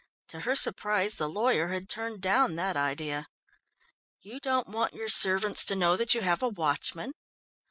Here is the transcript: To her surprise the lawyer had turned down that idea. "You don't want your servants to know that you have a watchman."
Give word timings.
To 0.29 0.39
her 0.39 0.55
surprise 0.55 1.17
the 1.17 1.29
lawyer 1.29 1.67
had 1.67 1.87
turned 1.87 2.21
down 2.21 2.55
that 2.55 2.75
idea. 2.75 3.27
"You 4.19 4.39
don't 4.39 4.67
want 4.67 4.95
your 4.95 5.09
servants 5.09 5.63
to 5.65 5.75
know 5.75 5.95
that 5.95 6.15
you 6.15 6.21
have 6.21 6.41
a 6.41 6.49
watchman." 6.49 7.13